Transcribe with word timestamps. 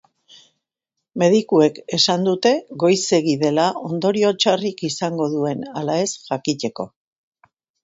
Medikuek 1.23 1.77
esan 1.97 2.25
dute 2.27 2.53
goizegi 2.85 3.37
dela 3.45 3.67
ondorio 3.91 4.33
txarrik 4.45 4.83
izango 4.91 5.31
duen 5.37 5.63
ala 5.83 6.01
ez 6.07 6.11
jakiteko. 6.33 6.91